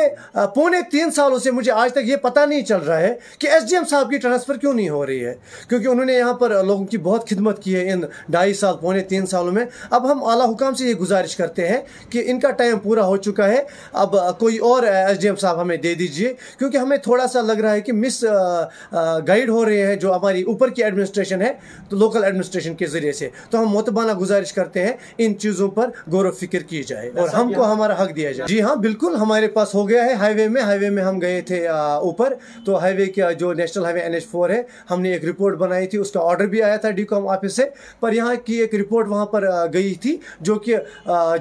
پونے 0.54 0.78
تین 0.90 1.10
سالوں 1.10 1.38
سے 1.38 1.50
مجھے 1.50 1.72
آج 1.72 1.92
تک 1.92 2.08
یہ 2.08 2.16
پتہ 2.22 2.40
نہیں 2.48 2.62
چل 2.64 2.82
رہا 2.86 2.98
ہے 3.00 3.14
کہ 3.38 3.46
ایس 3.48 3.68
ڈی 3.68 3.76
ایم 3.76 3.84
صاحب 3.90 4.10
کی 4.10 4.18
ٹرانسفر 4.18 4.56
کیوں 4.56 4.72
نہیں 4.74 4.88
ہو 4.88 5.04
رہی 5.06 5.24
ہے۔ 5.24 5.34
کیونکہ 5.68 5.86
انہوں 5.88 6.04
نے 6.04 6.14
یہاں 6.14 6.32
پر 6.34 6.50
لوگوں 6.64 6.84
کی 6.86 6.98
بہت 6.98 7.28
خدمت 7.28 7.62
کی 7.62 7.74
ہے 7.76 7.90
ان 7.92 8.00
ڈھائی 8.28 8.54
سال، 8.54 8.76
پونے 8.80 9.00
تین 9.10 9.26
سالوں 9.26 9.52
میں۔ 9.52 9.64
اب 9.90 10.10
ہم 10.10 10.22
اعلیٰ 10.24 10.48
حکام 10.50 10.74
سے 10.74 10.84
یہ 10.86 10.94
گزارش 10.96 11.36
کرتے 11.36 11.68
ہیں 11.68 11.80
کہ 12.10 12.22
ان 12.26 12.40
کا 12.40 12.50
ٹائم 12.52 12.78
پورا 12.78 13.06
ہو 13.06 13.16
چکا 13.18 13.48
ہے۔ 13.48 13.62
اب 13.94 14.16
کوئی 14.38 14.58
اور 14.58 14.82
ایس 14.82 15.20
ڈی 15.20 15.26
ایم 15.28 15.36
صاحب 15.36 15.60
ہمیں 15.60 15.76
دے 15.76 15.94
دیجیے، 15.94 16.32
کیونکہ 16.58 16.76
ہمیں 16.76 16.96
تھوڑا 16.98 17.26
سا 17.26 17.40
لگ 17.42 17.60
رہا 17.62 17.72
ہے 17.72 17.80
کہ 17.80 17.92
مس 17.92 18.24
گائیڈ 19.28 19.48
ہو 19.48 19.64
رہے 19.64 19.86
ہیں 19.86 19.96
جو 19.96 20.14
ہماری 20.14 20.42
اوپر 20.42 20.70
کی 20.70 20.84
ایڈمنسٹریشن 21.06 21.42
ہے 21.42 21.52
تو 21.88 21.96
لوکل 21.96 22.24
ایڈمنسٹریشن 22.24 22.74
کے 22.74 22.86
ذریعے 22.86 23.12
سے۔ 23.12 23.28
تو 23.50 23.60
ہم 23.62 23.68
متبانہ 23.68 24.12
گزارش 24.12 24.52
کرتے 24.52 24.84
ہیں 24.84 24.92
ان 25.18 25.38
چیزوں 25.38 25.68
پر 25.70 25.90
غور 26.12 26.24
و 26.24 26.30
فکر 26.30 26.62
کی 26.62 26.82
جائے 26.82 27.10
اور 27.16 27.28
ہم 27.28 27.52
کو 27.52 27.64
ہمارا 27.72 28.02
حق 28.02 28.14
دیا 28.16 28.32
جائے۔ 28.32 28.48
جی 28.48 28.60
ہاں 28.62 28.74
بالکل 28.76 29.14
ہمارے 29.20 29.48
پاس 29.48 29.74
ہو 29.74 29.88
گیا 29.88 30.04
ہے 30.04 30.12
ہائی 30.12 30.34
وے 30.34 30.48
میں۔ 30.48 30.62
ہائی 30.62 30.78
وے 30.78 30.90
میں 30.90 31.02
ہم 31.02 31.20
گئے 31.20 31.40
تھے 31.40 31.66
اوپر۔ 31.68 32.34
تو 32.66 32.78
ہائی 32.80 32.96
وے 32.96 33.06
کا 33.16 33.30
جو 33.40 33.52
national 33.52 33.84
highway 33.94 34.00
N 34.00 34.14
H 34.14 34.26
four 34.26 34.50
ہے 34.50 34.62
ہم 34.90 35.00
نے 35.00 35.12
ایک 35.12 35.24
رپورٹ 35.24 35.56
بنائی 35.58 35.86
تھی 35.86 35.98
اس 35.98 36.10
کا 36.12 36.20
آرڈر 36.20 36.46
بھی 36.46 36.62
آیا 36.62 36.76
تھا 36.76 36.90
ڈی 36.90 37.04
کام 37.04 37.28
آفس 37.28 37.56
سے۔ 37.56 37.64
پر 38.00 38.12
یہاں 38.12 38.34
کی 38.44 38.54
ایک 38.60 38.74
رپورٹ 38.74 39.08
وہاں 39.08 39.26
پر 39.26 39.44
گئی 39.72 39.94
تھی 39.94 40.16
جو 40.40 40.54
کہ 40.54 40.76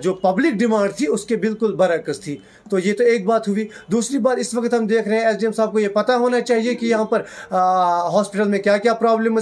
جو 0.02 0.14
پبلک 0.14 0.54
ڈیمانڈ 0.60 0.94
تھی 0.98 1.06
اس 1.10 1.26
کے 1.26 1.36
بالکل 1.46 1.76
برعکس 1.76 2.20
تھی۔ 2.20 2.38
تو 2.70 2.80
یہ 2.80 2.94
تو 2.94 3.04
ایک 3.04 3.26
بات 3.26 3.48
ہوئی۔ 3.48 3.68
دوسری 3.92 4.18
بات 4.18 4.38
اس 4.40 4.54
وقت 4.54 4.74
ہم 4.74 4.86
دیکھ 4.88 5.08
رہے 5.08 5.18
ہیں 5.18 5.26
ایس 5.26 5.38
ڈی 5.40 5.46
ایم 5.46 5.52
صاحب 5.54 5.72
کو 5.72 5.80
یہ 5.80 5.88
پتہ 5.94 6.12
ہونا 6.22 6.40
چاہیے 6.42 6.74
کہ 6.76 6.86
یہاں 6.86 7.04
پر 7.06 7.22
ہاسپٹل 7.52 8.48
میں 8.50 8.60
کیا 8.60 8.78
کیا 8.78 8.94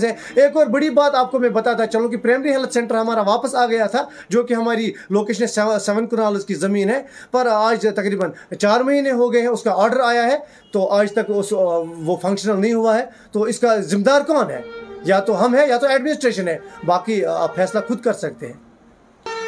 ہے۔ 0.04 0.14
ایک 0.36 0.58
اور 0.58 0.66
بڑی 0.66 0.90
بات 0.90 1.16
آپ 1.16 1.32
کو 1.32 1.40
میں 1.40 1.50
بتاتا 1.50 1.88
چلوں 1.88 2.10
کہ 2.10 2.18
پریمری 2.18 2.52
ہیلتھ 2.52 2.74
سینٹر 2.74 2.96
ہمارا 2.96 3.22
واپس 3.22 3.56
آ 3.56 3.66
گیا 3.66 3.86
تھا، 3.86 4.06
جو 4.30 4.44
کہ 4.44 4.54
ہماری 4.54 4.92
لوکیشن 5.10 5.48
سیون 5.48 6.08
کنالز 6.08 6.46
کی 6.46 6.54
زمین 6.54 6.90
ہے۔ 6.90 7.04
پر 7.32 7.48
آج 7.52 7.88
تقریباً 7.96 8.32
چار 8.60 8.80
مہینے 8.80 9.12
ہو 9.12 9.34
گئے 9.34 9.42
ہیں، 9.42 9.48
اس 9.48 9.64
کا 9.64 9.72
آرڈر 9.76 10.00
آیا 10.00 10.24
ہے۔ 10.24 10.38
تو 10.72 10.88
آج 10.88 11.12
تک 11.12 11.32
اس 11.36 11.54
وہ 11.98 12.16
فنکشنل 12.22 12.62
نہیں 12.62 12.74
ہوا 12.74 12.98
ہے۔ 12.98 13.06
تو 13.32 13.42
اس 13.42 13.60
کا 13.60 13.78
ذمہ 13.78 14.04
دار 14.04 14.22
کون 14.22 14.50
ہے؟ 14.50 14.62
یا 15.04 15.20
تو 15.20 15.46
ہم 15.46 15.56
ہیں 15.56 15.68
یا 15.68 15.78
تو 15.78 15.88
ایڈمنسٹریشن 15.88 16.48
ہے۔ 16.48 16.58
باقی 16.86 17.26
آپ 17.26 17.56
فیصلہ 17.56 17.80
خود 17.88 18.02
کر 18.02 18.14
سکتے 18.14 18.48
ہیں۔ 18.48 18.73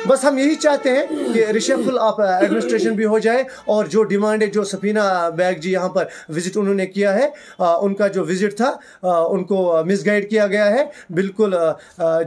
بس 0.08 0.24
ہم 0.24 0.38
یہی 0.38 0.56
چاہتے 0.56 0.90
ہیں 0.90 1.34
کہ 1.34 1.46
ریشفل 1.54 1.98
آپ 2.00 2.20
ایڈمنسٹریشن 2.22 2.94
بھی 2.96 3.06
ہو 3.06 3.20
جائے 3.20 3.44
اور 3.66 3.86
جو 3.94 4.04
ڈیمانڈ 4.04 4.44
ہے، 4.44 4.48
جو 4.48 4.64
سفینہ 4.64 5.00
بیگ 5.36 5.60
جی 5.62 5.72
یہاں 5.72 5.90
پر 5.90 6.06
وزٹ 6.36 6.58
انہوں 6.58 6.74
نے 6.74 6.86
کیا 6.88 7.14
ہے 7.14 7.28
ان 7.60 7.94
کا 7.96 8.08
جو 8.08 8.24
وزٹ 8.26 8.58
تھا 8.58 8.72
ان 9.02 9.44
کو 9.44 9.58
مس 9.88 10.06
گائڈ 10.06 10.30
کیا 10.30 10.48
گیا 10.48 10.70
ہے۔ 10.72 10.84
بالکل 11.10 11.56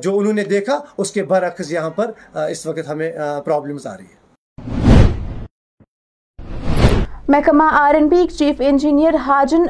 جو 0.03 0.19
انہوں 0.19 0.33
نے 0.33 0.45
دیکھا، 0.45 0.79
اس 0.99 1.11
کے 1.13 1.23
برعکس 1.25 1.73
یہاں 1.73 1.91
پر 1.91 2.11
اس 2.51 2.67
وقت 2.67 2.89
ہمیں 2.89 3.11
پرابلمز 3.45 3.87
آ 3.87 3.97
رہی 3.97 4.05
ہیں۔ 4.05 4.18
محکمہ 7.31 7.65
R 7.79 7.95
N 7.95 8.07
B 8.09 8.27
chief 8.27 8.61
engineer 8.67 9.15
Hajan 9.15 9.65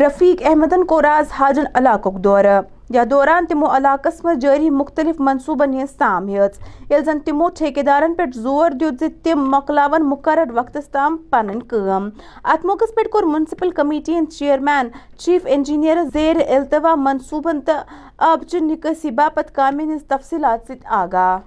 رفیق 0.00 0.42
احمدن 0.46 0.84
کو 0.86 1.00
راز 1.02 1.32
حاجن 1.32 1.64
علاقک 1.74 2.22
دورہ۔ 2.24 2.60
یا 2.90 3.04
دوران 3.10 3.46
تمو 3.46 3.66
علاقس 3.66 4.22
میں 4.24 4.34
جاری 4.34 4.70
مختلف 4.70 5.20
منصوبن 5.20 5.74
ہن 5.74 5.86
سام 5.86 6.28
ہز 6.28 6.58
یل 6.90 7.04
زن 7.04 7.20
تمو 7.20 7.48
ٹھیکیدارن 7.48 8.14
پہ 8.14 8.22
زور 8.34 8.70
دیت 8.80 9.02
تم 9.24 9.50
مقلاون 9.50 10.08
مقرر 10.08 10.54
وقت 10.54 10.76
تام 10.92 11.16
پن 11.30 11.58
کم 11.62 12.08
ات 12.44 12.64
موقع 12.64 12.92
پہ 12.96 13.08
کور 13.08 13.22
منسپل 13.22 13.70
کمیٹی 13.70 14.16
ان 14.16 14.30
چیئرمین 14.30 14.88
چیف 15.18 15.46
انجینئر 15.46 16.04
زیر 16.12 16.36
التوا 16.48 16.94
منصوبن 16.94 17.60
تو 17.60 17.72
آبچہ 18.18 18.64
نکاسی 18.64 19.10
باپت 19.10 19.54
کامن 19.54 19.94
ہز 19.94 20.04
تفصیلات 20.08 20.66
ست 20.68 20.86
آگاہ۔ 20.86 21.38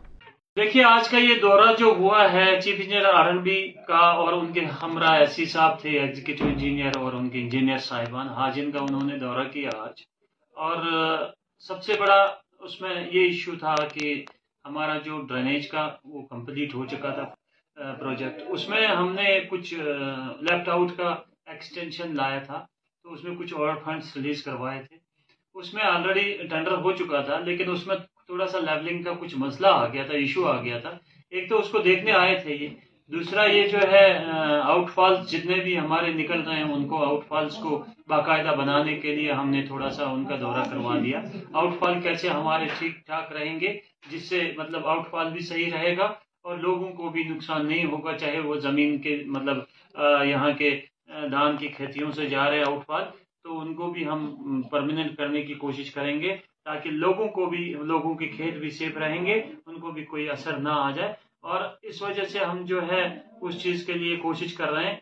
دیکھیے، 0.57 0.83
آج 0.83 1.07
کا 1.09 1.17
یہ 1.17 1.39
دورہ 1.41 1.71
جو 1.77 1.85
ہوا 1.99 2.21
ہے، 2.33 2.45
chief 2.61 2.79
engineer 2.79 3.05
R 3.11 3.27
N 3.27 3.37
B 3.43 3.55
کا 3.87 4.01
اور 4.21 4.33
ان 4.33 4.51
کے 4.53 4.65
ہمراہ 4.81 5.15
ایسی 5.19 5.45
صاحب 5.53 5.79
تھے 5.81 5.89
ایگزیکٹو 5.99 6.45
انجینئر 6.45 6.97
اور 6.99 7.13
ان 7.13 7.29
کے 7.29 7.39
انجینئر 7.41 7.77
صاحبان، 7.85 8.27
حاجن 8.37 8.69
کا 8.71 8.79
انہوں 8.79 9.07
نے 9.09 9.17
دورہ 9.19 9.47
کیا 9.53 9.69
آج۔ 9.77 10.01
اور 10.55 10.77
سب 11.67 11.81
سے 11.83 11.93
بڑا 11.99 12.21
اس 12.65 12.79
میں 12.81 12.95
یہ 13.13 13.19
ایشو 13.19 13.55
تھا 13.59 13.75
کہ 13.93 14.13
ہمارا 14.65 14.97
جو 15.05 15.21
ڈرینیج 15.29 15.67
کا 15.69 15.87
وہ 16.03 16.21
کمپلیٹ 16.27 16.75
ہو 16.75 16.85
چکا 16.85 17.09
تھا 17.09 17.25
پروجیکٹ 17.99 18.41
اس 18.53 18.69
میں 18.69 18.85
ہم 18.87 19.11
نے 19.13 19.39
کچھ 19.49 19.73
لیفٹ 19.73 20.69
آؤٹ 20.69 20.95
کا 20.97 21.15
ایکسٹینشن 21.51 22.15
لایا 22.15 22.39
تھا، 22.39 22.65
تو 23.05 23.13
اس 23.13 23.23
میں 23.23 23.35
کچھ 23.35 23.53
اور 23.53 23.75
فنڈس 23.85 24.15
ریلیز 24.17 24.43
کروائے 24.43 24.81
تھے۔ 24.83 24.97
اس 25.55 25.73
میں 25.73 25.83
آلریڈی 25.85 26.31
ٹینڈر 26.47 26.77
ہو 26.83 26.91
چکا 26.95 27.21
تھا، 27.21 27.39
لیکن 27.39 27.71
اس 27.71 27.87
میں 27.87 27.95
تھوڑا 28.27 28.47
سا 28.47 28.59
لیولنگ 28.59 29.03
کا 29.03 29.13
کچھ 29.19 29.35
مسئلہ 29.37 29.67
آ 29.67 29.87
گیا 29.87 30.03
تھا 30.03 30.13
ایشو 30.13 30.45
آ 30.47 30.61
گیا 30.61 30.77
تھا۔ 30.79 30.97
ایک 31.31 31.49
تو 31.49 31.59
اس 31.59 31.69
کو 31.69 31.79
دیکھنے 31.79 32.11
آئے 32.13 32.35
تھے 32.43 32.55
یہ۔ 32.55 32.69
دوسرا 33.11 33.43
یہ 33.45 33.67
جو 33.67 33.77
ہے 33.91 34.05
آؤٹ 34.63 34.89
فالس 34.93 35.31
جتنے 35.31 35.55
بھی 35.63 35.77
ہمارے 35.79 36.11
نکل 36.13 36.41
رہے 36.41 36.55
ہیں، 36.55 36.73
ان 36.73 36.87
کو 36.87 37.03
آؤٹ 37.05 37.25
فالس 37.27 37.55
کو 37.63 37.83
باقاعدہ 38.07 38.53
بنانے 38.57 38.95
کے 38.99 39.15
لیے 39.15 39.31
ہم 39.31 39.49
نے 39.49 39.61
تھوڑا 39.67 39.89
سا 39.89 40.05
ان 40.09 40.23
کا 40.25 40.35
دورہ 40.41 40.63
کروا 40.71 40.95
دیا۔ 41.03 41.21
آؤٹ 41.53 41.73
فال 41.79 41.99
کیسے 42.01 42.29
ہمارے 42.29 42.65
ٹھیک 42.77 42.93
ٹھاک 43.05 43.31
رہیں 43.31 43.59
گے، 43.59 43.73
جس 44.11 44.29
سے 44.29 44.41
مطلب 44.57 44.87
آؤٹ 44.87 45.09
فال 45.09 45.31
بھی 45.31 45.41
صحیح 45.49 45.69
رہے 45.73 45.95
گا 45.97 46.07
اور 46.45 46.57
لوگوں 46.57 46.89
کو 46.91 47.09
بھی 47.09 47.23
نقصان 47.23 47.67
نہیں 47.67 47.85
ہوگا، 47.85 48.17
چاہے 48.17 48.39
وہ 48.39 48.55
زمین 48.59 48.97
کے 48.97 49.21
مطلب 49.27 49.57
یہاں 50.27 50.51
کے 50.57 50.69
دان 51.31 51.57
کی 51.57 51.67
کھیتیوں 51.67 52.11
سے 52.11 52.25
جا 52.25 52.49
رہے 52.49 52.63
آؤٹ 52.67 52.85
فال 52.85 53.03
تو 53.43 53.59
ان 53.59 53.73
کو 53.75 53.91
بھی 53.91 54.07
ہم 54.07 54.61
پرماننٹ 54.71 55.15
کرنے 55.17 55.41
کی 55.41 55.53
کوشش 55.53 55.91
کریں 55.91 56.19
گے۔ 56.21 56.35
تاکہ 56.65 56.91
لوگوں 56.91 57.27
کو 57.27 57.45
بھی، 57.45 57.73
لوگوں 57.73 58.15
کے 58.15 58.25
کھیت 58.25 58.53
بھی 58.53 58.69
سیف 58.69 58.97
رہیں 58.97 59.25
گے، 59.25 59.41
ان 59.65 59.79
کو 59.79 59.91
بھی 59.91 60.03
کوئی 60.03 60.29
اثر 60.29 60.57
نہ 60.57 60.69
آ 60.69 60.91
جائے۔ 60.91 61.13
اور 61.41 61.61
اس 61.81 62.01
وجہ 62.01 62.23
سے 62.23 62.39
ہم 62.39 62.65
جو 62.65 62.81
ہے، 62.91 63.19
اس 63.41 63.63
چیز 63.63 63.85
کے 63.85 63.93
لیے 63.93 64.15
کوشش 64.15 64.53
کر 64.53 64.71
رہے 64.71 64.85
ہیں۔ 64.85 64.95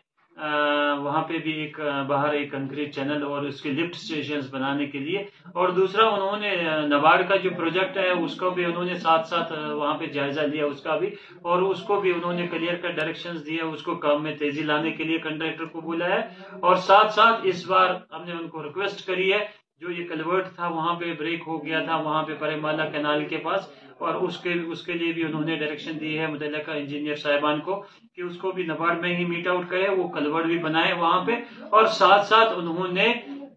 وہاں 0.98 1.22
پہ 1.22 1.38
بھی 1.38 1.52
ایک، 1.52 1.80
باہر 2.06 2.32
ایک 2.32 2.50
کنکریٹ 2.50 2.94
چینل 2.94 3.22
اور 3.22 3.42
اس 3.42 3.62
کے 3.62 3.70
لفٹ 3.70 3.90
اسٹیشنز 3.90 4.54
بنانے 4.54 4.86
کے 4.86 4.98
لیے۔ 4.98 5.18
اور 5.52 5.68
دوسرا، 5.68 6.08
انہوں 6.08 6.36
نے 6.36 6.56
نبارڈ 6.96 7.28
کا 7.28 7.36
جو 7.36 7.50
پروجیکٹ 7.56 7.98
ہے، 7.98 8.10
اس 8.10 8.36
کو 8.36 8.50
بھی 8.50 8.64
انہوں 8.64 8.84
نے 8.84 8.94
ساتھ 8.94 9.28
ساتھ 9.28 9.52
وہاں 9.52 9.94
پہ 9.94 10.06
جائزہ 10.06 10.40
لیا 10.40 10.64
اس 10.66 10.82
کا 10.82 10.96
بھی۔ 10.96 11.06
اور 11.42 11.62
اس 11.62 11.82
کو 11.82 12.00
بھی 12.00 12.12
انہوں 12.12 12.32
نے 12.32 12.46
کلیئر 12.46 12.74
کا 12.74 12.90
ڈائریکشنز 12.90 13.46
دیا 13.46 13.64
اس 13.64 13.82
کو 13.82 13.94
کام 13.94 14.22
میں 14.22 14.36
تیزی 14.36 14.62
لانے 14.62 14.90
کے 14.90 15.04
لیے 15.04 15.18
کنٹریکٹر 15.18 15.64
کو 15.64 15.80
بولا 15.80 16.08
ہے۔ 16.08 16.20
اور 16.60 16.74
ساتھ 16.74 17.12
ساتھ 17.12 17.40
اس 17.42 17.66
بار 17.68 17.88
ہم 18.12 18.24
نے 18.24 18.32
ان 18.32 18.48
کو 18.48 18.62
ریکویسٹ 18.62 19.06
کری 19.06 19.32
ہے 19.32 19.61
جو 19.82 19.90
یہ 19.90 20.06
کلورٹ 20.08 20.48
تھا، 20.56 20.68
وہاں 20.68 20.94
پہ 20.98 21.12
بریک 21.18 21.42
ہو 21.46 21.64
گیا 21.64 21.78
تھا، 21.84 21.96
وہاں 21.98 22.22
پہ 22.26 22.34
پرے 22.40 22.56
مالا 22.56 22.84
کینال 22.90 23.24
کے 23.28 23.38
پاس، 23.44 23.60
اور 23.98 24.14
اس 24.26 24.36
کے 24.42 24.52
اس 24.72 24.82
کے 24.86 24.92
لیے 24.92 25.12
بھی 25.12 25.24
انہوں 25.24 25.44
نے 25.44 25.56
ڈائریکشن 25.56 25.98
دی 26.00 26.18
ہے 26.18 26.26
متعلقہ 26.26 26.70
انجینئر 26.70 27.16
صاحبان 27.16 27.60
کو 27.66 27.74
کہ 28.14 28.22
اس 28.22 28.36
کو 28.38 28.50
بھی 28.52 28.62
نبارڈ 28.66 29.00
میں 29.00 29.14
ہی 29.16 29.24
میٹ 29.24 29.46
آؤٹ 29.48 29.68
کرے، 29.70 29.88
وہ 29.88 30.08
کلورٹ 30.14 30.46
بھی 30.46 30.58
بنائے 30.58 30.92
وہاں 31.00 31.24
پہ، 31.26 31.36
اور 31.70 31.86
ساتھ 31.98 32.26
ساتھ 32.26 32.52
انہوں 32.58 32.92
نے 32.92 33.08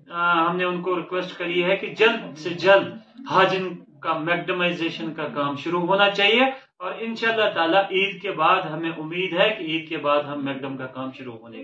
ہم 0.10 0.58
نے 0.58 0.64
ان 0.64 0.82
کو 0.82 0.96
ریکویسٹ 0.98 1.38
کری 1.38 1.64
ہے 1.64 1.76
کہ 1.78 1.94
جلد 2.00 2.38
سے 2.40 2.50
جلد 2.66 2.88
حاجن 3.32 3.70
کا 4.02 4.18
میکڈمائزیشن 4.20 5.14
کا 5.14 5.28
کام 5.36 5.56
شروع 5.64 5.82
ہونا 5.88 6.10
چاہیے، 6.12 6.44
اور 6.78 6.92
انشاءاللہ 7.00 7.44
اللہ 7.44 7.54
تعالیٰ 7.56 7.84
عید 7.92 8.22
کے 8.22 8.32
بعد 8.42 8.62
ہمیں 8.74 8.90
امید 8.92 9.34
ہے 9.40 9.50
کہ 9.58 9.64
عید 9.64 9.88
کے 9.90 9.98
بعد 10.08 10.24
ہم 10.24 10.46
میکڈم 10.46 10.78
کا 10.78 10.88
کام 10.98 11.12
شروع 11.18 11.38
ہونے 11.38 11.64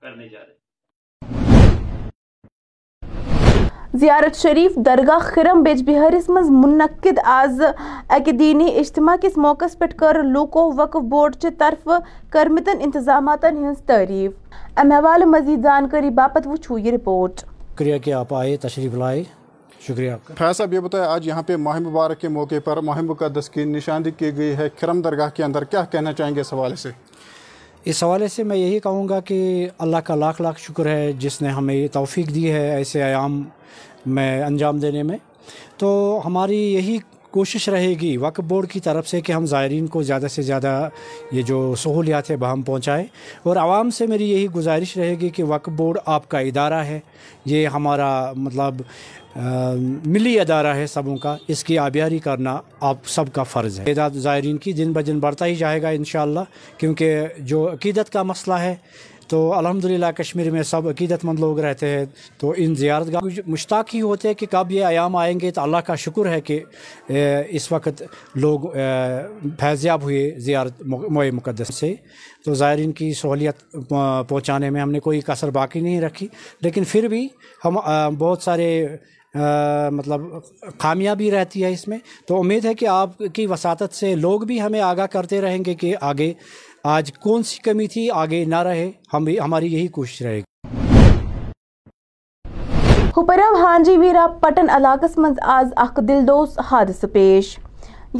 کرنے 0.00 0.28
جا 0.28 0.38
رہے 0.38 0.52
ہیں۔ 0.52 1.55
زیارت 4.00 4.36
شریف 4.36 4.76
درگاہ 4.76 5.18
خرم 5.18 5.62
بیج 5.62 5.82
بہارس 5.86 6.28
مز 6.28 6.50
منعقد 6.50 7.18
آز۔ 7.24 7.62
اکہ 8.08 8.32
دینی 8.32 8.76
اجتماع 8.76 9.16
کس 9.16 9.38
موقع 9.38 9.64
پہ 9.78 9.84
کر 9.96 10.22
لوکو 10.22 10.72
وقف 10.76 11.00
بورڈ 11.00 11.36
چہ 11.36 11.48
طرف 11.58 11.88
کرمتن 12.30 12.76
انتظامات 12.80 13.44
ہز 13.44 13.82
تعریف۔ 13.86 14.32
ام 14.76 14.92
حوالہ 14.92 15.24
مزید 15.24 15.64
جانکاری 15.64 16.10
باپت 16.10 16.46
وچھو 16.46 16.78
یہ 16.78 16.90
رپورٹ۔ 16.92 17.32
شکریہ 17.74 17.98
کہ 17.98 18.12
آپ 18.12 18.34
آئے 18.34 18.56
تشریف 18.56 18.94
لائے۔ 18.94 19.24
شکریہ۔ 19.80 20.12
فیض 20.38 20.56
صاحب 20.56 20.72
یہ 20.72 20.80
بتائیں 20.80 21.06
آج 21.06 21.26
یہاں 21.26 21.42
پہ 21.42 21.56
ماہ 21.56 21.78
مبارک 21.78 22.20
کے 22.20 22.28
موقع 22.28 22.54
پر 22.64 22.76
ماہ 22.76 23.00
مقدس 23.00 23.50
کی 23.50 23.64
نشاندی 23.64 24.10
کی 24.10 24.36
گئی 24.36 24.56
ہے۔ 24.56 24.68
کرم 24.80 25.00
درگاہ 25.00 25.30
کے 25.34 25.44
اندر 25.44 25.64
کیا 25.64 25.84
کہنا 25.84 26.12
چاہیں 26.12 26.34
گے 26.34 26.40
اس 26.40 26.52
حوالے 26.52 26.76
سے؟ 26.76 26.90
اس 27.86 28.02
حوالے 28.04 28.28
سے 28.28 28.42
میں 28.42 28.56
یہی 28.56 28.78
کہوں 28.78 29.08
گا 29.08 29.20
کہ 29.20 29.68
اللہ 29.78 29.96
کا 29.96 30.14
لاکھ 30.14 30.42
لاکھ 30.42 30.60
شکر 30.60 30.86
ہے 30.86 31.12
جس 31.12 31.42
نے 31.42 31.48
ہمیں 31.48 31.74
یہ 31.74 31.88
توفیق 31.92 32.34
دی 32.34 32.52
ہے 32.52 32.70
ایسے 32.70 33.02
عیام 33.02 33.44
میں 34.06 34.42
انجام 34.42 34.78
دینے 34.78 35.02
میں۔ 35.02 35.18
تو 35.76 36.20
ہماری 36.24 36.74
یہی 36.74 36.98
کوشش 37.36 37.68
رہے 37.68 37.92
گی 38.00 38.16
وقف 38.16 38.44
بورڈ 38.48 38.70
کی 38.70 38.80
طرف 38.80 39.08
سے 39.08 39.20
کہ 39.20 39.32
ہم 39.32 39.46
زائرین 39.46 39.86
کو 39.86 40.02
زیادہ 40.02 40.26
سے 40.30 40.42
زیادہ 40.42 40.88
یہ 41.32 41.42
جو 41.42 41.74
سہولیات 41.78 42.30
ہے 42.30 42.36
بہم 42.36 42.62
پہنچائیں 42.62 43.04
اور 43.42 43.56
عوام 43.56 43.90
سے 43.90 44.06
میری 44.06 44.30
یہی 44.30 44.46
گزارش 44.56 44.96
رہے 44.96 45.14
گی 45.20 45.28
کہ 45.28 45.44
وقف 45.44 45.72
بورڈ 45.76 45.98
آپ 46.06 46.28
کا 46.28 46.38
ادارہ 46.40 46.82
ہے، 46.84 46.98
یہ 47.44 47.66
ہمارا 47.66 48.32
مطلب 48.36 48.82
ملی 50.06 50.38
ادارہ 50.40 50.74
ہے 50.76 50.86
سبوں 50.86 51.16
کا، 51.16 51.36
اس 51.48 51.64
کی 51.64 51.78
آبیاری 51.78 52.18
کرنا 52.18 52.56
آپ 52.80 53.06
سب 53.06 53.32
کا 53.32 53.42
فرض 53.42 53.78
ہے۔ 53.80 53.84
تعداد 53.84 54.10
زائرین 54.20 54.58
کی 54.58 54.72
دن 54.72 54.92
بہ 54.92 55.00
دن 55.00 55.18
بڑھتا 55.20 55.46
ہی 55.46 55.54
جائے 55.54 55.82
گا 55.82 55.88
انشاءاللہ، 55.88 56.40
کیونکہ 56.78 57.26
جو 57.40 57.68
عقیدت 57.72 58.12
کا 58.12 58.22
مسئلہ 58.22 58.54
ہے 58.54 58.74
تو 59.28 59.52
الحمدللہ 59.54 60.10
کشمیر 60.16 60.50
میں 60.50 60.62
سب 60.62 60.88
عقیدت 60.88 61.24
مند 61.24 61.38
لوگ 61.38 61.60
رہتے 61.60 61.88
ہیں۔ 61.88 62.04
تو 62.38 62.52
ان 62.56 62.74
زیارت 62.74 63.12
گاہ 63.12 63.40
مشتاق 63.46 63.94
ہی 63.94 64.00
ہوتے 64.00 64.28
ہیں 64.28 64.34
کہ 64.34 64.46
کب 64.50 64.70
یہ 64.70 64.84
عیام 64.84 65.16
آئیں 65.16 65.40
گے 65.40 65.50
تو 65.50 65.60
اللہ 65.60 65.76
کا 65.76 65.94
شکر 65.94 66.26
ہے 66.26 66.40
کہ 66.40 66.60
اس 67.48 67.70
وقت 67.72 68.02
لوگ 68.34 68.60
فیضیاب 69.60 70.02
ہوئے 70.02 70.30
زیارت 70.38 70.82
موئے 70.86 71.30
مقدس 71.30 71.74
سے۔ 71.74 71.94
تو 72.44 72.54
زائرین 72.54 72.92
کی 72.92 73.12
سہولیت 73.12 73.76
پہنچانے 74.28 74.70
میں 74.70 74.80
ہم 74.80 74.90
نے 74.90 75.00
کوئی 75.00 75.20
کثر 75.20 75.50
باقی 75.50 75.80
نہیں 75.80 76.00
رکھی۔ 76.00 76.28
لیکن 76.60 76.84
پھر 76.84 77.08
بھی 77.08 77.28
ہم 77.64 77.78
بہت 78.18 78.42
سارے 78.42 78.86
مطلب 79.92 80.20
خامیاں 80.78 81.14
بھی 81.14 81.30
رہتی 81.30 81.64
ہے 81.64 81.72
اس 81.72 81.88
میں۔ 81.88 81.98
تو 82.28 82.38
امید 82.40 82.64
ہے 82.64 82.74
کہ 82.74 82.86
آپ 82.88 83.18
کی 83.34 83.46
وساطت 83.46 83.94
سے 83.94 84.14
لوگ 84.14 84.40
بھی 84.40 84.60
ہمیں 84.62 84.80
آگاہ 84.80 85.06
کرتے 85.06 85.40
رہیں 85.40 85.58
گے 85.66 85.74
کہ 85.74 85.94
آگے 86.00 86.32
آج 86.88 87.10
کون 87.12 87.42
سی 87.42 87.58
کمی 87.62 87.86
تھی؟ 87.86 88.08
آگے 88.14 88.44
نہ 88.44 88.62
رہے، 88.62 88.90
ہم 89.14 89.26
ہماری 89.44 89.72
یہی 89.72 89.86
کوشش 89.88 90.22
رہے 90.22 90.36
گی۔ 90.36 90.42
ہپرو 93.16 93.54
ہانجی 93.60 93.96
ویرا، 93.96 94.26
پٹن 94.40 94.70
علاقس 94.70 95.16
من 95.18 95.32
آز 95.56 95.72
اخ 95.76 95.98
دلدوس 96.08 96.58
حادثہ 96.70 97.06
پیش۔ 97.12 97.58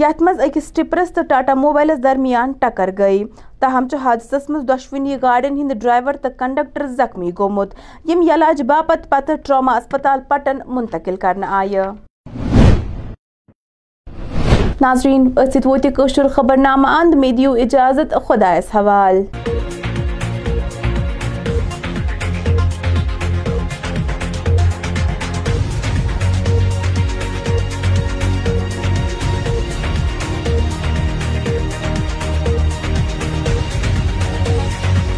یت 0.00 0.22
مز 0.22 0.40
اکس 0.40 0.72
ٹپرس 0.72 1.12
تو 1.14 1.22
ٹاٹا 1.28 1.54
موبائلس 1.54 2.02
درمیان 2.02 2.52
ٹکر 2.52 2.90
گئی۔ 2.98 3.22
تاہم 3.60 3.86
حادثس 4.02 4.50
مز 4.50 4.68
دۄشوٕنی 4.68 5.16
گاڑین 5.22 5.56
ہند 5.58 5.72
ڈرائیور 5.72 6.14
تو 6.22 6.28
کنڈکٹر 6.38 6.86
زخمی 6.96 7.30
گومت۔ 7.38 7.74
یم 8.04 8.22
یلاج 8.22 8.62
باپت 8.62 9.08
پتہ 9.10 9.32
ٹراما 9.44 9.76
اسپتال 9.76 10.20
پٹن 10.28 10.58
منتقل 10.66 11.16
کرنا 11.16 11.46
آیہ۔ 11.58 11.86
ناظرین 14.80 15.28
ورت 15.36 15.56
خبر 16.28 16.56
نامہ 16.56 16.88
اند 16.98 17.14
میں 17.14 17.30
دیو 17.32 17.52
اجازت 17.60 18.14
خدا 18.26 18.52
حوال 18.74 19.22